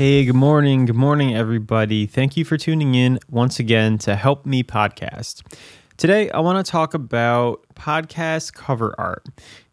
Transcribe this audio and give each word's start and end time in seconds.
Hey, 0.00 0.24
good 0.24 0.34
morning. 0.34 0.86
Good 0.86 0.96
morning, 0.96 1.34
everybody. 1.34 2.06
Thank 2.06 2.34
you 2.34 2.42
for 2.46 2.56
tuning 2.56 2.94
in 2.94 3.18
once 3.28 3.58
again 3.58 3.98
to 3.98 4.16
Help 4.16 4.46
Me 4.46 4.62
Podcast. 4.62 5.42
Today, 5.98 6.30
I 6.30 6.40
want 6.40 6.64
to 6.64 6.70
talk 6.70 6.94
about 6.94 7.66
podcast 7.74 8.54
cover 8.54 8.94
art 8.96 9.26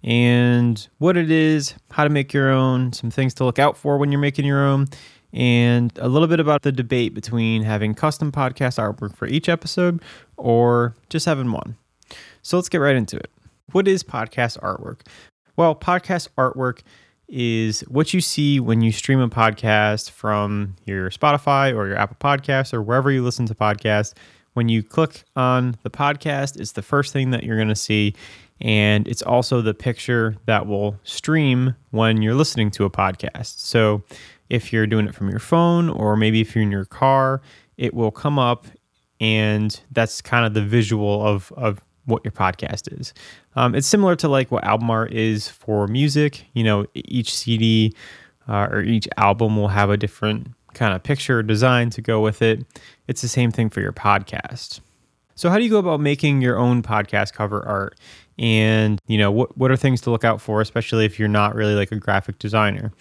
and 0.04 0.86
what 0.98 1.16
it 1.16 1.32
is, 1.32 1.76
how 1.92 2.04
to 2.04 2.10
make 2.10 2.34
your 2.34 2.50
own, 2.50 2.92
some 2.92 3.10
things 3.10 3.34
to 3.36 3.46
look 3.46 3.58
out 3.58 3.78
for 3.78 3.98
when 3.98 4.12
you're 4.12 4.20
making 4.20 4.44
your 4.44 4.66
own, 4.66 4.88
and 5.32 5.98
a 5.98 6.10
little 6.10 6.28
bit 6.28 6.42
about 6.42 6.62
the 6.62 6.74
debate 6.74 7.14
between 7.14 7.64
having 7.64 7.94
custom 7.94 8.30
podcast 8.30 8.78
artwork 8.80 9.16
for 9.16 9.28
each 9.28 9.48
episode 9.48 10.02
or 10.36 10.94
just 11.08 11.26
having 11.26 11.54
one. 11.54 11.78
So 12.42 12.58
let's 12.58 12.68
get 12.68 12.80
right 12.80 12.98
into 12.98 13.16
it. 13.16 13.32
What 13.72 13.88
is 13.88 14.04
podcast 14.04 14.60
artwork? 14.60 15.08
Well, 15.56 15.74
podcast 15.74 16.28
artwork 16.38 16.82
is 17.28 17.82
what 17.82 18.14
you 18.14 18.22
see 18.22 18.60
when 18.60 18.82
you 18.82 18.92
stream 18.92 19.20
a 19.20 19.30
podcast 19.30 20.12
from 20.12 20.76
your 20.86 21.10
Spotify 21.10 21.76
or 21.76 21.88
your 21.88 21.98
Apple 21.98 22.18
Podcasts 22.20 22.74
or 22.74 22.82
wherever 22.82 23.12
you 23.12 23.24
listen 23.24 23.46
to 23.48 23.56
podcasts. 23.56 24.14
When 24.54 24.70
you 24.70 24.82
click 24.82 25.24
on 25.36 25.76
the 25.84 25.90
podcast, 25.90 26.60
it's 26.60 26.72
the 26.72 26.82
first 26.82 27.14
thing 27.14 27.32
that 27.32 27.44
you're 27.44 27.58
going 27.58 27.68
to 27.68 27.76
see. 27.76 28.16
And 28.60 29.08
it's 29.08 29.22
also 29.22 29.62
the 29.62 29.74
picture 29.74 30.36
that 30.46 30.66
will 30.66 31.00
stream 31.04 31.76
when 31.92 32.22
you're 32.22 32.34
listening 32.34 32.72
to 32.72 32.86
a 32.86 32.90
podcast. 32.90 33.60
So 33.60 34.04
if 34.50 34.74
you're 34.74 34.88
doing 34.88 35.08
it 35.08 35.14
from 35.14 35.30
your 35.30 35.40
phone 35.40 35.90
or 35.90 36.16
maybe 36.16 36.42
if 36.42 36.56
you're 36.56 36.64
in 36.64 36.72
your 36.72 36.86
car, 36.86 37.42
it 37.78 37.94
will 37.94 38.12
come 38.12 38.40
up 38.40 38.66
and 39.20 39.80
that's 39.92 40.22
kind 40.22 40.46
of 40.46 40.54
the 40.54 40.62
visual 40.62 41.26
of, 41.26 41.52
of 41.58 41.82
what 42.08 42.26
your 42.26 42.32
podcast 42.32 43.00
is. 43.00 43.14
Um, 43.56 43.76
it's 43.76 43.88
similar 43.88 44.16
to 44.18 44.28
like 44.28 44.50
what 44.50 44.64
album 44.64 44.90
art 44.90 45.14
is 45.14 45.48
for 45.48 45.88
music. 45.88 46.46
You 46.54 46.64
know, 46.64 46.86
each 46.96 47.34
CD 47.34 47.94
uh, 48.50 48.68
or 48.72 48.82
each 48.82 49.08
album 49.18 49.56
will 49.56 49.68
have 49.68 49.90
a 49.90 49.98
different 49.98 50.48
kind 50.74 50.94
of 50.94 51.04
picture 51.04 51.40
or 51.40 51.44
design 51.44 51.90
to 51.92 52.02
go 52.02 52.22
with 52.22 52.42
it. 52.42 52.66
It's 53.08 53.22
the 53.22 53.28
same 53.28 53.52
thing 53.52 53.70
for 53.70 53.82
your 53.82 53.94
podcast. 53.94 54.80
So, 55.36 55.50
how 55.50 55.58
do 55.58 55.64
you 55.64 55.70
go 55.70 55.78
about 55.78 56.00
making 56.00 56.42
your 56.42 56.58
own 56.58 56.82
podcast 56.82 57.34
cover 57.34 57.66
art? 57.68 58.00
And, 58.40 59.00
you 59.08 59.18
know, 59.18 59.32
what, 59.32 59.58
what 59.58 59.72
are 59.72 59.76
things 59.76 60.02
to 60.02 60.12
look 60.12 60.24
out 60.24 60.42
for, 60.42 60.62
especially 60.62 61.06
if 61.06 61.20
you're 61.20 61.28
not 61.28 61.56
really 61.56 61.76
like 61.76 61.92
a 61.92 61.96
graphic 61.96 62.40
designer? 62.40 62.92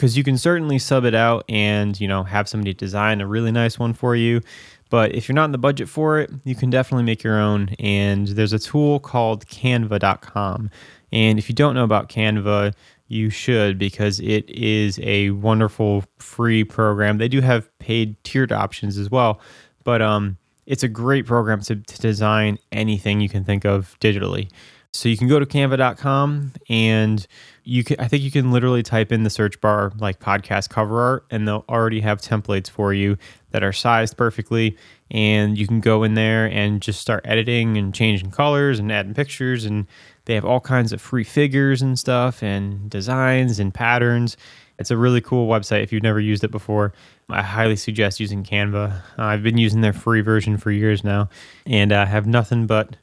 Because 0.00 0.16
you 0.16 0.24
can 0.24 0.38
certainly 0.38 0.78
sub 0.78 1.04
it 1.04 1.14
out 1.14 1.44
and, 1.46 2.00
you 2.00 2.08
know, 2.08 2.22
have 2.22 2.48
somebody 2.48 2.72
design 2.72 3.20
a 3.20 3.26
really 3.26 3.52
nice 3.52 3.78
one 3.78 3.92
for 3.92 4.16
you. 4.16 4.40
But 4.88 5.14
if 5.14 5.28
you're 5.28 5.34
not 5.34 5.44
in 5.44 5.52
the 5.52 5.58
budget 5.58 5.90
for 5.90 6.18
it, 6.18 6.30
you 6.44 6.54
can 6.54 6.70
definitely 6.70 7.04
make 7.04 7.22
your 7.22 7.38
own. 7.38 7.68
And 7.78 8.26
there's 8.28 8.54
a 8.54 8.58
tool 8.58 8.98
called 8.98 9.44
canva.com. 9.48 10.70
And 11.12 11.38
if 11.38 11.50
you 11.50 11.54
don't 11.54 11.74
know 11.74 11.84
about 11.84 12.08
Canva, 12.08 12.72
you 13.08 13.28
should 13.28 13.76
because 13.78 14.20
it 14.20 14.48
is 14.48 14.98
a 15.02 15.32
wonderful 15.32 16.04
free 16.18 16.64
program. 16.64 17.18
They 17.18 17.28
do 17.28 17.42
have 17.42 17.68
paid 17.78 18.16
tiered 18.24 18.52
options 18.52 18.96
as 18.96 19.10
well, 19.10 19.38
but 19.84 20.00
um, 20.00 20.38
it's 20.64 20.82
a 20.82 20.88
great 20.88 21.26
program 21.26 21.60
to, 21.62 21.76
to 21.76 21.98
design 21.98 22.58
anything 22.72 23.20
you 23.20 23.28
can 23.28 23.44
think 23.44 23.66
of 23.66 23.98
digitally. 24.00 24.48
So 24.92 25.08
you 25.08 25.16
can 25.16 25.28
go 25.28 25.38
to 25.38 25.46
canva.com 25.46 26.52
and 26.68 27.26
you 27.62 27.84
can 27.84 27.96
I 28.00 28.08
think 28.08 28.24
you 28.24 28.30
can 28.30 28.50
literally 28.50 28.82
type 28.82 29.12
in 29.12 29.22
the 29.22 29.30
search 29.30 29.60
bar 29.60 29.92
like 29.98 30.18
podcast 30.18 30.68
cover 30.68 31.00
art 31.00 31.26
and 31.30 31.46
they'll 31.46 31.64
already 31.68 32.00
have 32.00 32.20
templates 32.20 32.68
for 32.68 32.92
you 32.92 33.16
that 33.52 33.62
are 33.62 33.72
sized 33.72 34.16
perfectly 34.16 34.76
and 35.10 35.56
you 35.56 35.66
can 35.68 35.80
go 35.80 36.02
in 36.02 36.14
there 36.14 36.46
and 36.46 36.82
just 36.82 37.00
start 37.00 37.24
editing 37.24 37.76
and 37.76 37.94
changing 37.94 38.32
colors 38.32 38.80
and 38.80 38.90
adding 38.90 39.14
pictures 39.14 39.64
and 39.64 39.86
they 40.24 40.34
have 40.34 40.44
all 40.44 40.60
kinds 40.60 40.92
of 40.92 41.00
free 41.00 41.24
figures 41.24 41.82
and 41.82 41.96
stuff 41.96 42.42
and 42.42 42.90
designs 42.90 43.60
and 43.60 43.72
patterns. 43.72 44.36
It's 44.78 44.90
a 44.90 44.96
really 44.96 45.20
cool 45.20 45.48
website 45.48 45.82
if 45.82 45.92
you've 45.92 46.02
never 46.02 46.20
used 46.20 46.42
it 46.42 46.50
before. 46.50 46.92
I 47.28 47.42
highly 47.42 47.76
suggest 47.76 48.18
using 48.18 48.42
Canva. 48.42 49.02
Uh, 49.18 49.22
I've 49.22 49.42
been 49.42 49.58
using 49.58 49.82
their 49.82 49.92
free 49.92 50.20
version 50.20 50.56
for 50.56 50.72
years 50.72 51.04
now 51.04 51.28
and 51.64 51.92
I 51.92 52.02
uh, 52.02 52.06
have 52.06 52.26
nothing 52.26 52.66
but 52.66 52.96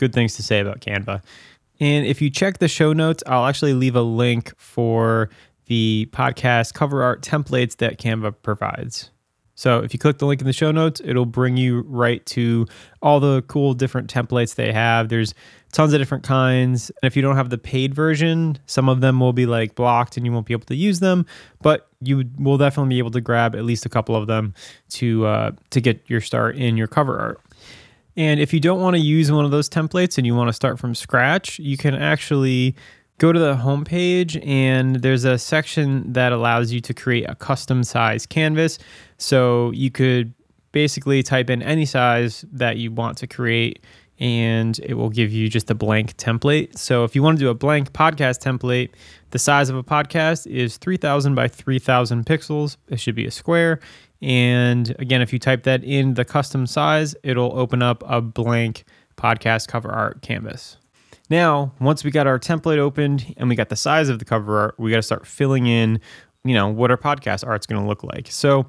good 0.00 0.12
things 0.12 0.34
to 0.36 0.42
say 0.42 0.58
about 0.58 0.80
Canva. 0.80 1.22
And 1.78 2.06
if 2.06 2.20
you 2.20 2.28
check 2.28 2.58
the 2.58 2.68
show 2.68 2.92
notes, 2.92 3.22
I'll 3.26 3.46
actually 3.46 3.74
leave 3.74 3.94
a 3.94 4.02
link 4.02 4.52
for 4.58 5.30
the 5.66 6.08
podcast 6.12 6.74
cover 6.74 7.02
art 7.02 7.22
templates 7.22 7.76
that 7.76 7.98
Canva 7.98 8.34
provides. 8.42 9.10
So 9.54 9.80
if 9.80 9.92
you 9.92 9.98
click 9.98 10.16
the 10.16 10.24
link 10.24 10.40
in 10.40 10.46
the 10.46 10.54
show 10.54 10.70
notes, 10.70 11.02
it'll 11.04 11.26
bring 11.26 11.58
you 11.58 11.82
right 11.82 12.24
to 12.26 12.66
all 13.02 13.20
the 13.20 13.42
cool 13.42 13.74
different 13.74 14.12
templates 14.12 14.54
they 14.54 14.72
have. 14.72 15.10
There's 15.10 15.34
tons 15.72 15.92
of 15.92 16.00
different 16.00 16.24
kinds. 16.24 16.90
And 17.02 17.06
if 17.06 17.14
you 17.14 17.20
don't 17.20 17.36
have 17.36 17.50
the 17.50 17.58
paid 17.58 17.94
version, 17.94 18.58
some 18.64 18.88
of 18.88 19.02
them 19.02 19.20
will 19.20 19.34
be 19.34 19.44
like 19.44 19.74
blocked 19.74 20.16
and 20.16 20.24
you 20.24 20.32
won't 20.32 20.46
be 20.46 20.54
able 20.54 20.64
to 20.64 20.74
use 20.74 21.00
them, 21.00 21.26
but 21.60 21.88
you 22.00 22.24
will 22.38 22.56
definitely 22.56 22.94
be 22.94 22.98
able 22.98 23.10
to 23.10 23.20
grab 23.20 23.54
at 23.54 23.64
least 23.64 23.84
a 23.84 23.90
couple 23.90 24.16
of 24.16 24.26
them 24.26 24.54
to 24.90 25.26
uh, 25.26 25.50
to 25.68 25.80
get 25.82 26.08
your 26.08 26.22
start 26.22 26.56
in 26.56 26.78
your 26.78 26.86
cover 26.86 27.18
art. 27.18 27.40
And 28.20 28.38
if 28.38 28.52
you 28.52 28.60
don't 28.60 28.82
want 28.82 28.96
to 28.96 29.00
use 29.00 29.32
one 29.32 29.46
of 29.46 29.50
those 29.50 29.66
templates 29.66 30.18
and 30.18 30.26
you 30.26 30.34
want 30.34 30.48
to 30.50 30.52
start 30.52 30.78
from 30.78 30.94
scratch, 30.94 31.58
you 31.58 31.78
can 31.78 31.94
actually 31.94 32.76
go 33.16 33.32
to 33.32 33.38
the 33.38 33.54
homepage 33.54 34.46
and 34.46 34.96
there's 34.96 35.24
a 35.24 35.38
section 35.38 36.12
that 36.12 36.30
allows 36.30 36.70
you 36.70 36.82
to 36.82 36.92
create 36.92 37.24
a 37.30 37.34
custom 37.34 37.82
size 37.82 38.26
canvas. 38.26 38.78
So 39.16 39.70
you 39.70 39.90
could 39.90 40.34
basically 40.72 41.22
type 41.22 41.48
in 41.48 41.62
any 41.62 41.86
size 41.86 42.44
that 42.52 42.76
you 42.76 42.92
want 42.92 43.16
to 43.16 43.26
create 43.26 43.82
and 44.20 44.78
it 44.80 44.94
will 44.94 45.10
give 45.10 45.32
you 45.32 45.48
just 45.48 45.70
a 45.70 45.74
blank 45.74 46.16
template. 46.16 46.78
So 46.78 47.04
if 47.04 47.16
you 47.16 47.22
want 47.22 47.38
to 47.38 47.44
do 47.44 47.48
a 47.48 47.54
blank 47.54 47.92
podcast 47.92 48.40
template, 48.40 48.90
the 49.30 49.38
size 49.38 49.70
of 49.70 49.76
a 49.76 49.82
podcast 49.82 50.46
is 50.46 50.76
3000 50.76 51.34
by 51.34 51.48
3000 51.48 52.26
pixels. 52.26 52.76
It 52.88 53.00
should 53.00 53.14
be 53.14 53.26
a 53.26 53.30
square 53.30 53.80
and 54.22 54.94
again, 54.98 55.22
if 55.22 55.32
you 55.32 55.38
type 55.38 55.62
that 55.64 55.82
in 55.82 56.14
the 56.14 56.24
custom 56.24 56.66
size, 56.66 57.14
it'll 57.22 57.58
open 57.58 57.82
up 57.82 58.02
a 58.06 58.20
blank 58.20 58.84
podcast 59.16 59.68
cover 59.68 59.90
art 59.90 60.22
canvas. 60.22 60.76
Now, 61.30 61.72
once 61.80 62.04
we 62.04 62.10
got 62.10 62.26
our 62.26 62.38
template 62.38 62.78
opened 62.78 63.34
and 63.36 63.48
we 63.48 63.54
got 63.54 63.68
the 63.68 63.76
size 63.76 64.08
of 64.08 64.18
the 64.18 64.24
cover 64.24 64.58
art, 64.58 64.74
we 64.78 64.90
got 64.90 64.96
to 64.96 65.02
start 65.02 65.26
filling 65.26 65.66
in, 65.66 66.00
you 66.44 66.54
know, 66.54 66.68
what 66.68 66.90
our 66.90 66.96
podcast 66.96 67.46
art's 67.46 67.66
going 67.66 67.80
to 67.80 67.86
look 67.86 68.02
like. 68.02 68.30
So, 68.30 68.66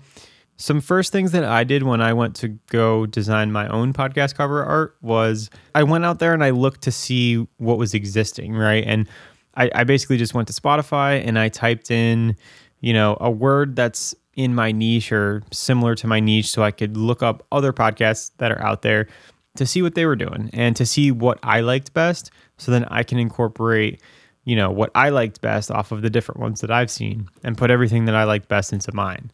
some 0.62 0.80
first 0.80 1.12
things 1.12 1.32
that 1.32 1.44
I 1.44 1.64
did 1.64 1.82
when 1.82 2.02
I 2.02 2.14
went 2.14 2.36
to 2.38 2.50
go 2.70 3.08
design 3.08 3.52
my 3.52 3.68
own 3.70 3.94
podcast 3.94 4.36
cover 4.36 4.64
art 4.64 4.96
was 5.02 5.50
I 5.74 5.82
went 5.82 6.06
out 6.06 6.20
there 6.20 6.36
and 6.36 6.44
I 6.44 6.52
looked 6.52 6.82
to 6.82 6.92
see 6.92 7.48
what 7.58 7.80
was 7.80 7.96
existing, 7.96 8.54
right? 8.54 8.84
And 8.86 9.10
I, 9.56 9.72
I 9.74 9.84
basically 9.86 10.18
just 10.18 10.36
went 10.36 10.48
to 10.50 10.54
Spotify 10.54 11.26
and 11.26 11.40
I 11.40 11.50
typed 11.50 11.90
in, 11.90 12.36
you 12.80 12.94
know, 12.94 13.18
a 13.20 13.32
word 13.32 13.76
that's 13.76 14.14
in 14.36 14.54
my 14.54 14.72
niche 14.72 15.12
or 15.12 15.42
similar 15.52 15.96
to 15.96 16.06
my 16.06 16.20
niche 16.20 16.52
so 16.52 16.62
I 16.62 16.70
could 16.70 16.96
look 16.96 17.24
up 17.24 17.44
other 17.52 17.74
podcasts 17.74 18.30
that 18.38 18.52
are 18.52 18.62
out 18.62 18.84
there 18.84 19.08
to 19.56 19.66
see 19.66 19.82
what 19.82 19.96
they 19.96 20.06
were 20.06 20.16
doing 20.16 20.52
and 20.54 20.76
to 20.76 20.86
see 20.86 21.12
what 21.12 21.40
I 21.42 21.62
liked 21.62 21.92
best 21.94 22.30
so 22.58 22.72
then 22.72 22.86
I 22.86 23.02
can 23.02 23.18
incorporate 23.18 24.00
you 24.46 24.56
know 24.56 24.72
what 24.72 24.90
I 24.96 25.10
liked 25.10 25.42
best 25.42 25.70
off 25.70 25.92
of 25.92 26.02
the 26.02 26.10
different 26.10 26.40
ones 26.40 26.62
that 26.62 26.72
I've 26.72 26.90
seen 26.90 27.28
and 27.44 27.58
put 27.58 27.70
everything 27.70 28.06
that 28.06 28.16
I 28.16 28.24
liked 28.24 28.48
best 28.48 28.74
into 28.74 28.94
mine. 28.94 29.32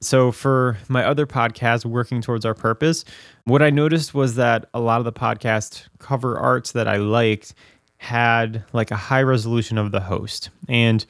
So 0.00 0.30
for 0.30 0.78
my 0.88 1.04
other 1.04 1.26
podcast 1.26 1.84
working 1.84 2.20
towards 2.20 2.44
our 2.44 2.54
purpose, 2.54 3.04
what 3.44 3.62
I 3.62 3.70
noticed 3.70 4.14
was 4.14 4.36
that 4.36 4.66
a 4.72 4.80
lot 4.80 5.00
of 5.00 5.04
the 5.04 5.12
podcast 5.12 5.86
cover 5.98 6.38
arts 6.38 6.72
that 6.72 6.86
I 6.86 6.96
liked 6.96 7.54
had 7.96 8.64
like 8.72 8.92
a 8.92 8.96
high 8.96 9.22
resolution 9.22 9.76
of 9.76 9.90
the 9.90 10.00
host 10.00 10.50
and 10.68 11.04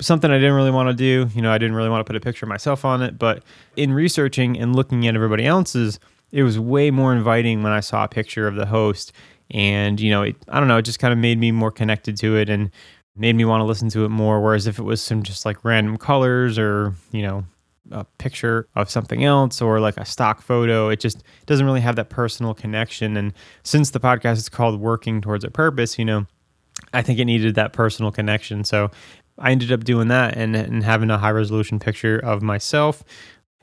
something 0.00 0.30
I 0.30 0.38
didn't 0.38 0.54
really 0.54 0.70
want 0.70 0.88
to 0.88 0.94
do. 0.94 1.28
You 1.34 1.42
know, 1.42 1.50
I 1.50 1.58
didn't 1.58 1.74
really 1.74 1.88
want 1.88 2.00
to 2.00 2.08
put 2.08 2.16
a 2.16 2.20
picture 2.20 2.46
of 2.46 2.48
myself 2.48 2.84
on 2.84 3.02
it, 3.02 3.18
but 3.18 3.42
in 3.76 3.92
researching 3.92 4.58
and 4.58 4.74
looking 4.74 5.06
at 5.06 5.14
everybody 5.16 5.44
else's, 5.44 5.98
it 6.30 6.44
was 6.44 6.58
way 6.58 6.90
more 6.90 7.12
inviting 7.12 7.62
when 7.62 7.72
I 7.72 7.80
saw 7.80 8.04
a 8.04 8.08
picture 8.08 8.46
of 8.46 8.54
the 8.54 8.66
host. 8.66 9.12
And, 9.50 10.00
you 10.00 10.10
know, 10.10 10.22
it, 10.22 10.36
I 10.48 10.60
don't 10.60 10.68
know, 10.68 10.78
it 10.78 10.82
just 10.82 10.98
kind 10.98 11.12
of 11.12 11.18
made 11.18 11.38
me 11.38 11.50
more 11.50 11.70
connected 11.70 12.16
to 12.18 12.36
it 12.36 12.48
and 12.48 12.70
made 13.16 13.34
me 13.34 13.44
want 13.44 13.60
to 13.60 13.64
listen 13.64 13.90
to 13.90 14.04
it 14.04 14.08
more. 14.08 14.40
Whereas 14.40 14.66
if 14.66 14.78
it 14.78 14.82
was 14.82 15.02
some 15.02 15.22
just 15.22 15.44
like 15.44 15.64
random 15.64 15.98
colors 15.98 16.58
or, 16.58 16.94
you 17.10 17.22
know, 17.22 17.44
a 17.92 18.04
picture 18.18 18.68
of 18.74 18.90
something 18.90 19.24
else 19.24 19.60
or 19.60 19.80
like 19.80 19.96
a 19.96 20.04
stock 20.04 20.42
photo, 20.42 20.88
it 20.88 21.00
just 21.00 21.22
doesn't 21.46 21.66
really 21.66 21.80
have 21.80 21.96
that 21.96 22.10
personal 22.10 22.54
connection. 22.54 23.16
And 23.16 23.32
since 23.62 23.90
the 23.90 24.00
podcast 24.00 24.38
is 24.38 24.48
called 24.48 24.80
Working 24.80 25.20
Towards 25.20 25.44
a 25.44 25.50
Purpose, 25.50 25.98
you 25.98 26.04
know, 26.04 26.26
I 26.92 27.02
think 27.02 27.18
it 27.18 27.26
needed 27.26 27.54
that 27.54 27.72
personal 27.72 28.10
connection. 28.10 28.64
So 28.64 28.90
I 29.38 29.50
ended 29.50 29.72
up 29.72 29.84
doing 29.84 30.08
that 30.08 30.36
and, 30.36 30.56
and 30.56 30.82
having 30.82 31.10
a 31.10 31.18
high 31.18 31.30
resolution 31.30 31.78
picture 31.78 32.18
of 32.18 32.42
myself. 32.42 33.04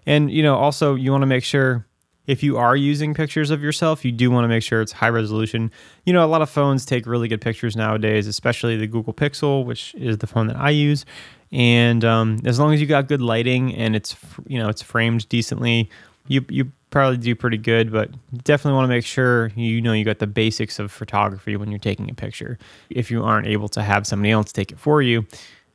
And, 0.06 0.31
you 0.31 0.44
know, 0.44 0.56
also 0.56 0.96
you 0.96 1.12
want 1.12 1.24
to 1.24 1.28
make 1.28 1.44
sure 1.44 1.86
if 2.30 2.44
you 2.44 2.58
are 2.58 2.76
using 2.76 3.16
pictures 3.16 3.50
of 3.50 3.64
yourself, 3.64 4.06
you 4.06 4.12
do 4.12 4.30
want 4.30 4.44
to 4.44 4.48
make 4.48 4.62
sure 4.62 4.81
it's 4.81 4.92
high 4.92 5.10
resolution. 5.10 5.72
You 6.06 6.14
know, 6.14 6.24
a 6.24 6.28
lot 6.28 6.44
of 6.44 6.50
phones 6.50 6.86
take 6.86 7.08
really 7.08 7.28
good 7.28 7.42
pictures 7.42 7.76
nowadays, 7.76 8.28
especially 8.28 8.78
the 8.78 8.86
Google 8.86 9.16
Pixel, 9.16 9.66
which 9.66 9.96
is 9.96 10.20
the 10.20 10.28
phone 10.28 10.46
that 10.46 10.56
I 10.56 10.70
use. 10.70 11.06
And 11.51 12.06
um, 12.06 12.40
as 12.46 12.60
long 12.60 12.74
as 12.74 12.81
you 12.81 12.88
got 12.88 13.07
good 13.07 13.22
lighting 13.22 13.74
and 13.75 13.96
it's 13.96 14.16
you 14.48 14.60
know 14.60 14.69
it's 14.69 14.81
framed 14.81 15.28
decently, 15.30 15.90
you 16.28 16.46
you 16.50 16.72
probably 16.92 17.18
do 17.18 17.36
pretty 17.36 17.57
good, 17.57 17.92
but 17.92 18.10
definitely 18.44 18.75
want 18.75 18.86
to 18.86 18.90
make 18.90 19.06
sure 19.06 19.51
you 19.56 19.81
know 19.81 19.94
you 19.94 20.06
got 20.06 20.19
the 20.19 20.28
basics 20.28 20.80
of 20.80 20.92
photography 20.92 21.56
when 21.56 21.69
you're 21.69 21.80
taking 21.80 22.10
a 22.10 22.13
picture. 22.13 22.57
If 22.90 23.10
you 23.12 23.24
aren't 23.24 23.48
able 23.48 23.69
to 23.69 23.81
have 23.81 24.06
somebody 24.06 24.31
else 24.31 24.51
take 24.51 24.72
it 24.72 24.80
for 24.80 25.01
you, 25.01 25.25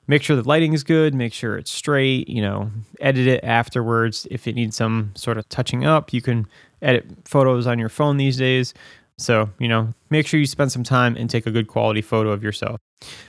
make 0.07 0.23
sure 0.23 0.37
the 0.37 0.47
lighting 0.47 0.73
is 0.73 0.85
good, 0.85 1.15
make 1.15 1.33
sure 1.33 1.57
it's 1.57 1.71
straight, 1.71 2.29
you 2.29 2.43
know, 2.43 2.71
edit 3.01 3.27
it 3.27 3.43
afterwards. 3.45 4.27
If 4.31 4.47
it 4.47 4.55
needs 4.55 4.77
some 4.77 5.13
sort 5.15 5.39
of 5.39 5.49
touching 5.49 5.85
up, 5.85 6.13
you 6.13 6.23
can 6.23 6.47
edit 6.83 7.07
photos 7.25 7.67
on 7.67 7.79
your 7.79 7.89
phone 7.89 8.17
these 8.17 8.37
days. 8.37 8.75
So, 9.19 9.51
you 9.59 9.69
know, 9.69 9.91
make 10.11 10.27
sure 10.27 10.41
you 10.41 10.47
spend 10.47 10.73
some 10.73 10.83
time 10.83 11.17
and 11.17 11.31
take 11.31 11.47
a 11.47 11.51
good 11.51 11.69
quality 11.69 12.03
photo 12.03 12.31
of 12.31 12.43
yourself. 12.43 12.81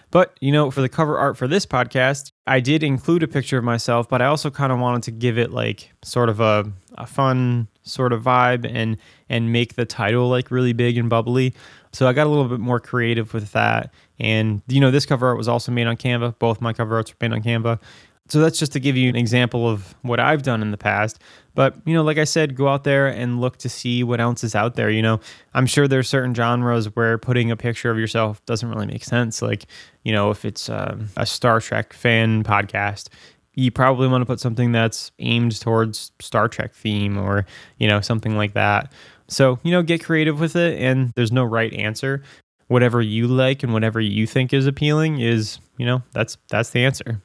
But, 0.10 0.38
you 0.40 0.52
know, 0.52 0.72
for 0.72 0.82
the 0.82 0.90
cover 0.90 1.18
art 1.18 1.38
for 1.38 1.48
this 1.48 1.66
podcast, 1.66 2.32
I 2.48 2.60
did 2.60 2.84
include 2.84 3.22
a 3.24 3.28
picture 3.28 3.58
of 3.58 3.64
myself, 3.64 4.08
but 4.08 4.22
I 4.22 4.26
also 4.26 4.50
kind 4.50 4.72
of 4.72 4.80
wanted 4.80 5.04
to 5.04 5.12
give 5.12 5.38
it 5.38 5.52
like 5.52 5.92
sort 6.04 6.30
of 6.30 6.40
a, 6.40 6.72
a 6.98 7.06
fun 7.06 7.68
sort 7.84 8.14
of 8.14 8.24
vibe 8.24 8.70
and 8.72 8.98
and 9.30 9.52
make 9.52 9.76
the 9.76 9.86
title 9.86 10.28
like 10.30 10.50
really 10.50 10.74
big 10.74 10.98
and 10.98 11.10
bubbly. 11.10 11.54
So 11.92 12.08
I 12.08 12.14
got 12.14 12.28
a 12.28 12.30
little 12.30 12.46
bit 12.46 12.60
more 12.60 12.80
creative 12.80 13.34
with 13.34 13.52
that. 13.52 13.94
And 14.20 14.62
you 14.68 14.80
know, 14.80 14.92
this 14.92 15.06
cover 15.06 15.28
art 15.28 15.38
was 15.38 15.48
also 15.48 15.72
made 15.72 15.88
on 15.88 15.98
Canva. 15.98 16.40
Both 16.40 16.62
my 16.62 16.74
cover 16.74 16.96
arts 16.96 17.12
were 17.12 17.18
made 17.28 17.36
on 17.36 17.44
Canva. 17.44 17.80
So 18.28 18.40
that's 18.40 18.58
just 18.58 18.72
to 18.74 18.80
give 18.80 18.98
you 18.98 19.08
an 19.08 19.16
example 19.16 19.70
of 19.70 19.94
what 20.02 20.20
I've 20.20 20.42
done 20.42 20.64
in 20.64 20.72
the 20.72 20.78
past. 20.78 21.22
But, 21.54 21.76
you 21.86 21.94
know, 21.94 22.04
like 22.04 22.18
I 22.18 22.24
said, 22.24 22.56
go 22.56 22.68
out 22.68 22.84
there 22.84 23.08
and 23.08 23.40
look 23.40 23.58
to 23.58 23.70
see 23.70 24.04
what 24.04 24.20
else 24.20 24.44
is 24.44 24.56
out 24.56 24.76
there. 24.76 24.90
You 24.90 25.04
know, 25.04 25.20
I'm 25.54 25.68
sure 25.68 25.88
there's 25.88 26.10
certain 26.10 26.34
genres 26.34 26.94
where 26.96 27.18
putting 27.20 27.52
a 27.52 27.56
picture 27.56 27.92
of 27.92 28.00
yourself 28.00 28.44
doesn't 28.46 28.68
really 28.68 28.88
make 28.88 29.04
sense. 29.04 29.44
Like, 29.44 29.66
you 30.04 30.12
know, 30.12 30.32
if 30.32 30.44
it's 30.44 30.70
um, 30.70 31.10
a 31.18 31.26
Star 31.26 31.62
Trek 31.62 31.94
fan 31.94 32.44
podcast, 32.44 33.10
you 33.54 33.72
probably 33.72 34.08
want 34.08 34.22
to 34.22 34.26
put 34.26 34.40
something 34.40 34.72
that's 34.72 35.12
aimed 35.20 35.60
towards 35.62 36.12
Star 36.20 36.48
Trek 36.48 36.74
theme 36.74 37.18
or, 37.18 37.46
you 37.78 37.88
know, 37.88 38.02
something 38.02 38.36
like 38.36 38.54
that. 38.54 38.92
So, 39.28 39.60
you 39.64 39.72
know, 39.72 39.84
get 39.84 40.04
creative 40.04 40.40
with 40.40 40.56
it 40.56 40.80
and 40.82 41.14
there's 41.16 41.32
no 41.32 41.44
right 41.44 41.74
answer. 41.74 42.24
Whatever 42.68 43.02
you 43.02 43.28
like 43.28 43.62
and 43.62 43.72
whatever 43.72 44.02
you 44.02 44.26
think 44.26 44.52
is 44.52 44.66
appealing 44.66 45.22
is, 45.22 45.60
you 45.78 45.86
know, 45.86 46.02
that's 46.12 46.38
that's 46.50 46.72
the 46.72 46.84
answer. 46.84 47.22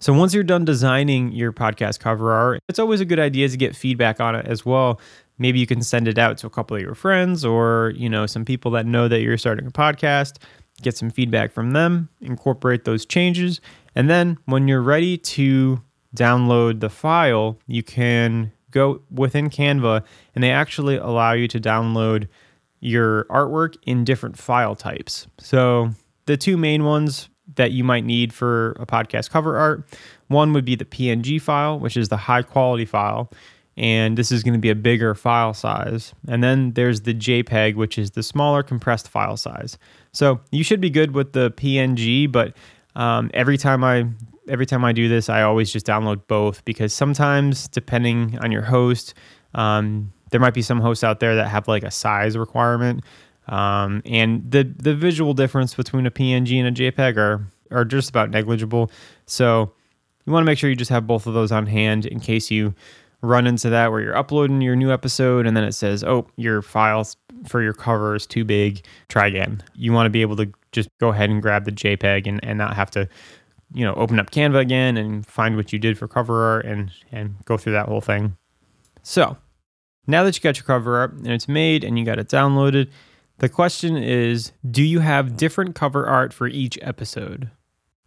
So 0.00 0.12
once 0.12 0.34
you're 0.34 0.44
done 0.44 0.64
designing 0.64 1.32
your 1.32 1.52
podcast 1.52 2.00
cover 2.00 2.32
art, 2.32 2.60
it's 2.68 2.78
always 2.78 3.00
a 3.00 3.04
good 3.04 3.18
idea 3.18 3.48
to 3.48 3.56
get 3.56 3.76
feedback 3.76 4.20
on 4.20 4.34
it 4.34 4.46
as 4.46 4.64
well. 4.64 5.00
Maybe 5.38 5.58
you 5.58 5.66
can 5.66 5.82
send 5.82 6.06
it 6.06 6.18
out 6.18 6.36
to 6.38 6.46
a 6.46 6.50
couple 6.50 6.76
of 6.76 6.82
your 6.82 6.94
friends 6.94 7.44
or, 7.44 7.92
you 7.96 8.08
know, 8.08 8.26
some 8.26 8.44
people 8.44 8.70
that 8.72 8.86
know 8.86 9.08
that 9.08 9.20
you're 9.20 9.38
starting 9.38 9.66
a 9.66 9.70
podcast, 9.70 10.36
get 10.82 10.96
some 10.96 11.10
feedback 11.10 11.52
from 11.52 11.72
them, 11.72 12.08
incorporate 12.20 12.84
those 12.84 13.06
changes, 13.06 13.60
and 13.94 14.08
then 14.08 14.38
when 14.44 14.68
you're 14.68 14.82
ready 14.82 15.16
to 15.16 15.80
download 16.14 16.80
the 16.80 16.90
file, 16.90 17.58
you 17.66 17.82
can 17.82 18.52
go 18.70 19.00
within 19.10 19.50
Canva 19.50 20.04
and 20.34 20.44
they 20.44 20.50
actually 20.50 20.96
allow 20.96 21.32
you 21.32 21.48
to 21.48 21.60
download 21.60 22.28
your 22.80 23.24
artwork 23.24 23.76
in 23.84 24.04
different 24.04 24.38
file 24.38 24.74
types. 24.74 25.26
So 25.38 25.90
the 26.26 26.36
two 26.36 26.56
main 26.56 26.84
ones 26.84 27.28
that 27.56 27.72
you 27.72 27.84
might 27.84 28.04
need 28.04 28.32
for 28.32 28.72
a 28.80 28.86
podcast 28.86 29.30
cover 29.30 29.56
art. 29.56 29.88
One 30.28 30.52
would 30.52 30.64
be 30.64 30.76
the 30.76 30.84
PNG 30.84 31.40
file, 31.40 31.78
which 31.78 31.96
is 31.96 32.08
the 32.08 32.16
high 32.16 32.42
quality 32.42 32.84
file. 32.84 33.30
And 33.76 34.18
this 34.18 34.30
is 34.30 34.42
going 34.42 34.54
to 34.54 34.60
be 34.60 34.68
a 34.68 34.74
bigger 34.74 35.14
file 35.14 35.54
size. 35.54 36.12
And 36.28 36.44
then 36.44 36.72
there's 36.72 37.02
the 37.02 37.14
JPEG, 37.14 37.76
which 37.76 37.98
is 37.98 38.10
the 38.10 38.22
smaller 38.22 38.62
compressed 38.62 39.08
file 39.08 39.36
size. 39.36 39.78
So 40.12 40.40
you 40.50 40.62
should 40.64 40.80
be 40.80 40.90
good 40.90 41.14
with 41.14 41.32
the 41.32 41.50
PNG, 41.52 42.30
but 42.30 42.54
um, 42.96 43.30
every 43.32 43.56
time 43.56 43.84
I 43.84 44.06
every 44.48 44.66
time 44.66 44.84
I 44.84 44.92
do 44.92 45.08
this, 45.08 45.28
I 45.28 45.42
always 45.42 45.72
just 45.72 45.86
download 45.86 46.22
both 46.26 46.64
because 46.64 46.92
sometimes, 46.92 47.68
depending 47.68 48.38
on 48.40 48.50
your 48.50 48.62
host, 48.62 49.14
um, 49.54 50.12
there 50.30 50.40
might 50.40 50.54
be 50.54 50.62
some 50.62 50.80
hosts 50.80 51.04
out 51.04 51.20
there 51.20 51.36
that 51.36 51.48
have 51.48 51.68
like 51.68 51.84
a 51.84 51.90
size 51.90 52.36
requirement. 52.36 53.04
Um, 53.50 54.00
and 54.06 54.48
the 54.50 54.62
the 54.62 54.94
visual 54.94 55.34
difference 55.34 55.74
between 55.74 56.06
a 56.06 56.10
PNG 56.10 56.58
and 56.58 56.68
a 56.68 56.72
JPEG 56.92 57.16
are 57.18 57.44
are 57.70 57.84
just 57.84 58.08
about 58.08 58.30
negligible. 58.30 58.90
So 59.26 59.72
you 60.24 60.32
want 60.32 60.44
to 60.44 60.46
make 60.46 60.56
sure 60.56 60.70
you 60.70 60.76
just 60.76 60.90
have 60.90 61.06
both 61.06 61.26
of 61.26 61.34
those 61.34 61.52
on 61.52 61.66
hand 61.66 62.06
in 62.06 62.20
case 62.20 62.50
you 62.50 62.74
run 63.22 63.46
into 63.46 63.68
that 63.68 63.90
where 63.90 64.00
you're 64.00 64.16
uploading 64.16 64.62
your 64.62 64.76
new 64.76 64.90
episode 64.92 65.46
and 65.46 65.56
then 65.56 65.64
it 65.64 65.72
says, 65.72 66.04
"Oh, 66.04 66.28
your 66.36 66.62
files 66.62 67.16
for 67.46 67.60
your 67.60 67.72
cover 67.72 68.14
is 68.14 68.26
too 68.26 68.44
big. 68.44 68.84
Try 69.08 69.26
again." 69.26 69.62
You 69.74 69.92
want 69.92 70.06
to 70.06 70.10
be 70.10 70.22
able 70.22 70.36
to 70.36 70.50
just 70.70 70.88
go 71.00 71.08
ahead 71.08 71.28
and 71.28 71.42
grab 71.42 71.64
the 71.64 71.72
JPEG 71.72 72.28
and, 72.28 72.42
and 72.44 72.56
not 72.56 72.76
have 72.76 72.90
to 72.92 73.08
you 73.74 73.84
know 73.84 73.94
open 73.94 74.20
up 74.20 74.30
Canva 74.30 74.60
again 74.60 74.96
and 74.96 75.26
find 75.26 75.56
what 75.56 75.72
you 75.72 75.80
did 75.80 75.98
for 75.98 76.06
cover 76.06 76.44
art 76.44 76.66
and 76.66 76.92
and 77.10 77.34
go 77.46 77.56
through 77.56 77.72
that 77.72 77.86
whole 77.86 78.00
thing. 78.00 78.36
So 79.02 79.36
now 80.06 80.22
that 80.22 80.36
you 80.36 80.40
got 80.40 80.56
your 80.56 80.64
cover 80.64 80.98
art 80.98 81.14
and 81.14 81.28
it's 81.28 81.48
made 81.48 81.82
and 81.82 81.98
you 81.98 82.04
got 82.04 82.20
it 82.20 82.28
downloaded, 82.28 82.90
the 83.40 83.48
question 83.48 83.96
is 83.96 84.52
Do 84.70 84.82
you 84.82 85.00
have 85.00 85.36
different 85.36 85.74
cover 85.74 86.06
art 86.06 86.32
for 86.32 86.46
each 86.46 86.78
episode? 86.80 87.50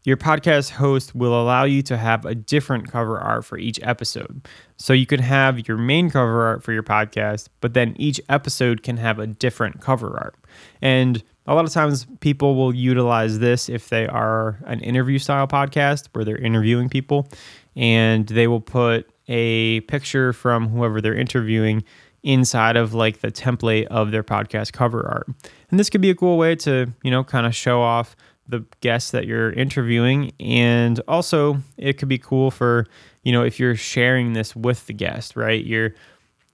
Your 0.05 0.17
podcast 0.17 0.71
host 0.71 1.15
will 1.15 1.39
allow 1.39 1.63
you 1.63 1.81
to 1.83 1.97
have 1.97 2.25
a 2.25 2.35
different 2.35 2.91
cover 2.91 3.19
art 3.19 3.45
for 3.45 3.57
each 3.57 3.79
episode. 3.81 4.47
So 4.77 4.91
you 4.91 5.05
can 5.05 5.21
have 5.21 5.67
your 5.67 5.77
main 5.77 6.09
cover 6.11 6.45
art 6.45 6.61
for 6.61 6.73
your 6.73 6.83
podcast, 6.83 7.47
but 7.61 7.73
then 7.73 7.95
each 7.97 8.19
episode 8.27 8.83
can 8.83 8.97
have 8.97 9.17
a 9.17 9.27
different 9.27 9.79
cover 9.79 10.17
art. 10.17 10.35
And 10.81 11.23
a 11.47 11.55
lot 11.55 11.65
of 11.65 11.71
times 11.71 12.05
people 12.19 12.55
will 12.55 12.75
utilize 12.75 13.39
this 13.39 13.69
if 13.69 13.89
they 13.89 14.05
are 14.07 14.59
an 14.65 14.81
interview 14.81 15.19
style 15.19 15.47
podcast 15.47 16.09
where 16.11 16.25
they're 16.25 16.37
interviewing 16.37 16.89
people 16.89 17.27
and 17.75 18.27
they 18.27 18.47
will 18.47 18.61
put 18.61 19.09
a 19.29 19.79
picture 19.81 20.33
from 20.33 20.67
whoever 20.67 20.99
they're 20.99 21.15
interviewing 21.15 21.83
inside 22.23 22.77
of 22.77 22.93
like 22.93 23.19
the 23.19 23.31
template 23.31 23.85
of 23.87 24.11
their 24.11 24.23
podcast 24.23 24.71
cover 24.71 25.05
art. 25.07 25.27
And 25.69 25.79
this 25.79 25.89
could 25.89 26.01
be 26.01 26.09
a 26.09 26.15
cool 26.15 26.37
way 26.37 26.55
to, 26.57 26.91
you 27.03 27.11
know, 27.11 27.23
kind 27.23 27.45
of 27.45 27.53
show 27.53 27.81
off 27.81 28.15
the 28.47 28.65
guests 28.81 29.11
that 29.11 29.25
you're 29.25 29.51
interviewing 29.53 30.31
and 30.39 30.99
also 31.07 31.57
it 31.77 31.93
could 31.93 32.09
be 32.09 32.17
cool 32.17 32.51
for, 32.51 32.85
you 33.23 33.31
know, 33.31 33.43
if 33.43 33.59
you're 33.59 33.75
sharing 33.75 34.33
this 34.33 34.55
with 34.55 34.85
the 34.87 34.93
guest, 34.93 35.35
right? 35.35 35.63
You're 35.65 35.93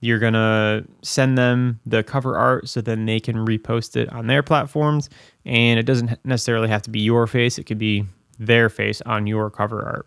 you're 0.02 0.18
going 0.18 0.32
to 0.32 0.84
send 1.02 1.36
them 1.36 1.78
the 1.84 2.02
cover 2.02 2.36
art 2.36 2.68
so 2.68 2.80
then 2.80 3.04
they 3.04 3.20
can 3.20 3.36
repost 3.36 3.96
it 3.96 4.10
on 4.10 4.28
their 4.28 4.42
platforms 4.42 5.10
and 5.44 5.78
it 5.78 5.82
doesn't 5.82 6.18
necessarily 6.24 6.68
have 6.68 6.82
to 6.82 6.90
be 6.90 7.00
your 7.00 7.26
face, 7.26 7.58
it 7.58 7.64
could 7.64 7.78
be 7.78 8.06
their 8.38 8.70
face 8.70 9.02
on 9.02 9.26
your 9.26 9.50
cover 9.50 9.84
art. 9.84 10.06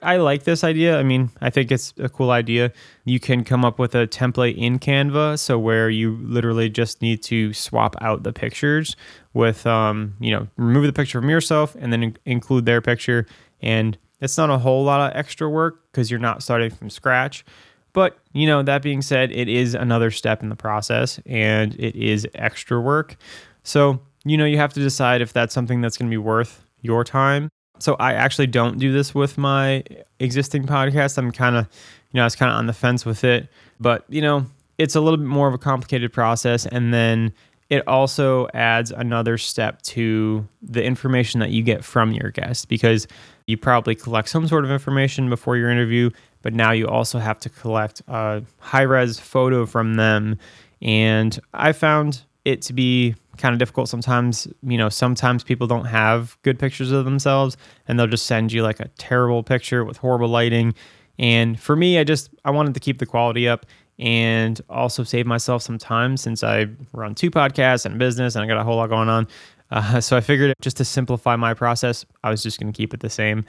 I 0.00 0.18
like 0.18 0.44
this 0.44 0.62
idea. 0.62 0.98
I 0.98 1.02
mean, 1.02 1.30
I 1.40 1.50
think 1.50 1.72
it's 1.72 1.92
a 1.98 2.08
cool 2.08 2.30
idea. 2.30 2.72
You 3.04 3.18
can 3.18 3.42
come 3.42 3.64
up 3.64 3.80
with 3.80 3.96
a 3.96 4.06
template 4.06 4.56
in 4.56 4.78
Canva, 4.78 5.40
so 5.40 5.58
where 5.58 5.90
you 5.90 6.16
literally 6.22 6.70
just 6.70 7.02
need 7.02 7.22
to 7.24 7.52
swap 7.52 7.96
out 8.00 8.22
the 8.22 8.32
pictures 8.32 8.94
with, 9.34 9.66
um, 9.66 10.14
you 10.20 10.30
know, 10.30 10.46
remove 10.56 10.86
the 10.86 10.92
picture 10.92 11.20
from 11.20 11.28
yourself 11.28 11.76
and 11.80 11.92
then 11.92 12.02
in- 12.04 12.16
include 12.26 12.64
their 12.64 12.80
picture. 12.80 13.26
And 13.60 13.98
it's 14.20 14.38
not 14.38 14.50
a 14.50 14.58
whole 14.58 14.84
lot 14.84 15.10
of 15.10 15.16
extra 15.16 15.48
work 15.48 15.82
because 15.90 16.12
you're 16.12 16.20
not 16.20 16.44
starting 16.44 16.70
from 16.70 16.90
scratch. 16.90 17.44
But, 17.92 18.18
you 18.32 18.46
know, 18.46 18.62
that 18.62 18.82
being 18.82 19.02
said, 19.02 19.32
it 19.32 19.48
is 19.48 19.74
another 19.74 20.12
step 20.12 20.44
in 20.44 20.48
the 20.48 20.56
process 20.56 21.18
and 21.26 21.74
it 21.74 21.96
is 21.96 22.24
extra 22.34 22.80
work. 22.80 23.16
So, 23.64 24.00
you 24.24 24.36
know, 24.36 24.44
you 24.44 24.58
have 24.58 24.72
to 24.74 24.80
decide 24.80 25.22
if 25.22 25.32
that's 25.32 25.52
something 25.52 25.80
that's 25.80 25.96
going 25.96 26.08
to 26.08 26.14
be 26.14 26.18
worth 26.18 26.64
your 26.82 27.02
time 27.02 27.50
so 27.78 27.96
I 27.98 28.14
actually 28.14 28.46
don't 28.46 28.78
do 28.78 28.92
this 28.92 29.14
with 29.14 29.38
my 29.38 29.84
existing 30.20 30.66
podcast. 30.66 31.18
I'm 31.18 31.32
kind 31.32 31.56
of, 31.56 31.66
you 32.12 32.18
know, 32.18 32.22
I 32.22 32.26
was 32.26 32.36
kind 32.36 32.50
of 32.50 32.58
on 32.58 32.66
the 32.66 32.72
fence 32.72 33.04
with 33.04 33.24
it, 33.24 33.48
but 33.80 34.04
you 34.08 34.20
know, 34.20 34.46
it's 34.78 34.94
a 34.94 35.00
little 35.00 35.16
bit 35.16 35.26
more 35.26 35.48
of 35.48 35.54
a 35.54 35.58
complicated 35.58 36.12
process, 36.12 36.66
and 36.66 36.92
then 36.94 37.32
it 37.70 37.86
also 37.86 38.48
adds 38.54 38.90
another 38.90 39.36
step 39.36 39.82
to 39.82 40.46
the 40.62 40.82
information 40.82 41.40
that 41.40 41.50
you 41.50 41.62
get 41.62 41.84
from 41.84 42.12
your 42.12 42.30
guest 42.30 42.68
because 42.68 43.06
you 43.46 43.56
probably 43.56 43.94
collect 43.94 44.28
some 44.28 44.48
sort 44.48 44.64
of 44.64 44.70
information 44.70 45.28
before 45.28 45.56
your 45.56 45.70
interview, 45.70 46.10
but 46.42 46.54
now 46.54 46.72
you 46.72 46.86
also 46.86 47.18
have 47.18 47.38
to 47.40 47.48
collect 47.48 48.00
a 48.08 48.42
high 48.58 48.82
res 48.82 49.18
photo 49.18 49.66
from 49.66 49.94
them. 49.94 50.38
And 50.80 51.38
I 51.52 51.72
found 51.72 52.22
it 52.44 52.62
to 52.62 52.72
be 52.72 53.16
kind 53.38 53.52
of 53.52 53.58
difficult 53.58 53.88
sometimes. 53.88 54.48
You 54.62 54.78
know, 54.78 54.88
sometimes 54.88 55.44
people 55.44 55.66
don't 55.66 55.86
have 55.86 56.36
good 56.42 56.58
pictures 56.58 56.90
of 56.90 57.04
themselves 57.04 57.56
and 57.86 57.98
they'll 57.98 58.06
just 58.06 58.26
send 58.26 58.52
you 58.52 58.62
like 58.62 58.80
a 58.80 58.88
terrible 58.98 59.42
picture 59.42 59.84
with 59.84 59.96
horrible 59.96 60.28
lighting. 60.28 60.74
And 61.18 61.58
for 61.58 61.76
me, 61.76 61.98
I 61.98 62.04
just 62.04 62.30
I 62.44 62.50
wanted 62.50 62.74
to 62.74 62.80
keep 62.80 62.98
the 62.98 63.06
quality 63.06 63.48
up 63.48 63.66
and 63.98 64.60
also 64.68 65.02
save 65.02 65.26
myself 65.26 65.62
some 65.62 65.78
time 65.78 66.16
since 66.16 66.44
I 66.44 66.66
run 66.92 67.14
two 67.14 67.30
podcasts 67.30 67.84
and 67.84 67.98
business 67.98 68.36
and 68.36 68.44
I 68.44 68.46
got 68.46 68.56
a 68.56 68.64
whole 68.64 68.76
lot 68.76 68.88
going 68.88 69.08
on. 69.08 69.26
Uh, 69.70 70.00
so 70.00 70.16
I 70.16 70.20
figured 70.20 70.54
just 70.60 70.76
to 70.78 70.84
simplify 70.84 71.36
my 71.36 71.54
process, 71.54 72.04
I 72.22 72.30
was 72.30 72.42
just 72.42 72.60
going 72.60 72.72
to 72.72 72.76
keep 72.76 72.94
it 72.94 73.00
the 73.00 73.10
same. 73.10 73.44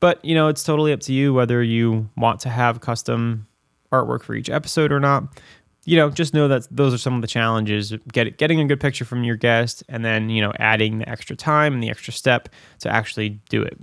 But 0.00 0.24
you 0.24 0.34
know, 0.34 0.48
it's 0.48 0.64
totally 0.64 0.92
up 0.92 1.00
to 1.00 1.12
you 1.12 1.32
whether 1.32 1.62
you 1.62 2.10
want 2.16 2.40
to 2.40 2.48
have 2.48 2.80
custom 2.80 3.46
artwork 3.92 4.22
for 4.22 4.34
each 4.34 4.50
episode 4.50 4.92
or 4.92 5.00
not. 5.00 5.24
You 5.84 5.96
know, 5.96 6.10
just 6.10 6.34
know 6.34 6.48
that 6.48 6.66
those 6.70 6.94
are 6.94 6.98
some 6.98 7.14
of 7.14 7.20
the 7.20 7.28
challenges 7.28 7.92
get, 8.12 8.38
getting 8.38 8.60
a 8.60 8.64
good 8.64 8.80
picture 8.80 9.04
from 9.04 9.24
your 9.24 9.36
guest 9.36 9.82
and 9.88 10.04
then, 10.04 10.30
you 10.30 10.40
know, 10.40 10.52
adding 10.58 10.98
the 10.98 11.08
extra 11.08 11.36
time 11.36 11.74
and 11.74 11.82
the 11.82 11.90
extra 11.90 12.12
step 12.12 12.48
to 12.80 12.88
actually 12.88 13.40
do 13.48 13.62
it. 13.62 13.78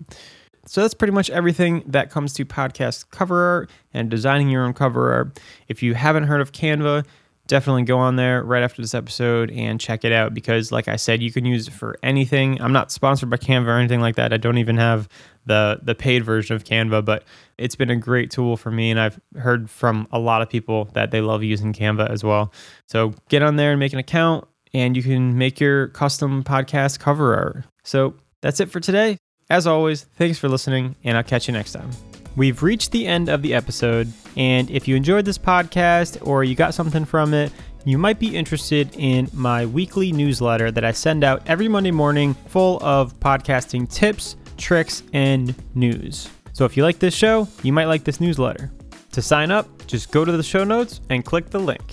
So 0.65 0.81
that's 0.81 0.93
pretty 0.93 1.13
much 1.13 1.29
everything 1.29 1.83
that 1.87 2.11
comes 2.11 2.33
to 2.33 2.45
podcast 2.45 3.09
cover 3.09 3.43
art 3.43 3.69
and 3.93 4.09
designing 4.09 4.49
your 4.49 4.63
own 4.63 4.73
cover 4.73 5.11
art. 5.11 5.39
If 5.67 5.81
you 5.81 5.95
haven't 5.95 6.23
heard 6.23 6.41
of 6.41 6.51
Canva, 6.51 7.05
definitely 7.51 7.83
go 7.83 7.97
on 7.97 8.15
there 8.15 8.41
right 8.43 8.63
after 8.63 8.81
this 8.81 8.95
episode 8.95 9.51
and 9.51 9.77
check 9.77 10.05
it 10.05 10.13
out 10.13 10.33
because 10.33 10.71
like 10.71 10.87
I 10.87 10.95
said, 10.95 11.21
you 11.21 11.33
can 11.33 11.43
use 11.43 11.67
it 11.67 11.71
for 11.71 11.97
anything. 12.01 12.61
I'm 12.61 12.71
not 12.71 12.93
sponsored 12.93 13.29
by 13.29 13.35
Canva 13.35 13.67
or 13.67 13.77
anything 13.77 13.99
like 13.99 14.15
that. 14.15 14.31
I 14.31 14.37
don't 14.37 14.57
even 14.57 14.77
have 14.77 15.09
the 15.45 15.81
the 15.83 15.93
paid 15.93 16.23
version 16.23 16.55
of 16.55 16.63
Canva, 16.63 17.03
but 17.03 17.25
it's 17.57 17.75
been 17.75 17.89
a 17.89 17.97
great 17.97 18.31
tool 18.31 18.55
for 18.55 18.71
me 18.71 18.89
and 18.89 18.97
I've 19.01 19.19
heard 19.35 19.69
from 19.69 20.07
a 20.13 20.17
lot 20.17 20.41
of 20.41 20.49
people 20.49 20.85
that 20.93 21.11
they 21.11 21.19
love 21.19 21.43
using 21.43 21.73
Canva 21.73 22.09
as 22.09 22.23
well. 22.23 22.53
So 22.87 23.13
get 23.27 23.43
on 23.43 23.57
there 23.57 23.71
and 23.71 23.79
make 23.81 23.91
an 23.91 23.99
account 23.99 24.47
and 24.73 24.95
you 24.95 25.03
can 25.03 25.37
make 25.37 25.59
your 25.59 25.89
custom 25.89 26.45
podcast 26.45 26.99
cover 26.99 27.35
art. 27.35 27.65
So 27.83 28.13
that's 28.39 28.61
it 28.61 28.71
for 28.71 28.79
today. 28.79 29.17
As 29.49 29.67
always, 29.67 30.03
thanks 30.03 30.39
for 30.39 30.47
listening, 30.47 30.95
and 31.03 31.17
I'll 31.17 31.23
catch 31.23 31.49
you 31.49 31.53
next 31.53 31.73
time. 31.73 31.91
We've 32.35 32.63
reached 32.63 32.91
the 32.91 33.07
end 33.07 33.29
of 33.29 33.41
the 33.41 33.53
episode, 33.53 34.11
and 34.37 34.69
if 34.71 34.87
you 34.87 34.95
enjoyed 34.95 35.25
this 35.25 35.37
podcast 35.37 36.25
or 36.25 36.43
you 36.43 36.55
got 36.55 36.73
something 36.73 37.03
from 37.03 37.33
it, 37.33 37.51
you 37.83 37.97
might 37.97 38.19
be 38.19 38.35
interested 38.35 38.95
in 38.95 39.29
my 39.33 39.65
weekly 39.65 40.11
newsletter 40.11 40.71
that 40.71 40.85
I 40.85 40.91
send 40.91 41.23
out 41.23 41.41
every 41.47 41.67
Monday 41.67 41.91
morning 41.91 42.35
full 42.47 42.79
of 42.83 43.19
podcasting 43.19 43.91
tips, 43.91 44.37
tricks, 44.57 45.03
and 45.13 45.55
news. 45.75 46.29
So 46.53 46.65
if 46.65 46.77
you 46.77 46.83
like 46.83 46.99
this 46.99 47.15
show, 47.15 47.47
you 47.63 47.73
might 47.73 47.85
like 47.85 48.03
this 48.03 48.21
newsletter. 48.21 48.71
To 49.11 49.21
sign 49.21 49.51
up, 49.51 49.67
just 49.87 50.11
go 50.11 50.23
to 50.23 50.31
the 50.31 50.43
show 50.43 50.63
notes 50.63 51.01
and 51.09 51.25
click 51.25 51.49
the 51.49 51.59
link. 51.59 51.83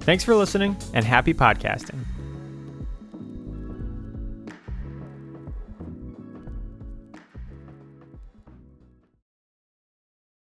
Thanks 0.00 0.24
for 0.24 0.34
listening 0.34 0.76
and 0.94 1.04
happy 1.04 1.34
podcasting. 1.34 2.04